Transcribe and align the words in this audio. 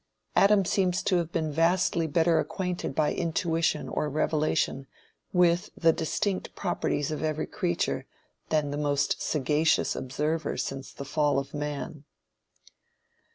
Adam 0.35 0.65
seems 0.65 1.03
to 1.03 1.17
have 1.17 1.31
been 1.31 1.51
vastly 1.51 2.07
better 2.07 2.39
acquainted 2.39 2.95
by 2.95 3.13
intuition 3.13 3.87
or 3.87 4.09
revelation 4.09 4.87
with 5.31 5.69
the 5.77 5.93
distinct 5.93 6.55
properties 6.55 7.11
of 7.11 7.21
every 7.21 7.45
creature 7.45 8.07
than 8.49 8.71
the 8.71 8.77
most 8.77 9.21
sagacious 9.21 9.95
observer 9.95 10.57
since 10.57 10.91
the 10.91 11.05
fall 11.05 11.37
of 11.37 11.53
man. 11.53 12.03